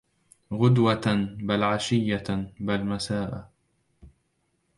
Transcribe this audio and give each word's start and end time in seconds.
غُدوةً 0.53 1.27
بل 1.41 1.63
عَشيَّةً 1.63 2.51
بل 2.59 2.83
مساءَ 2.85 3.51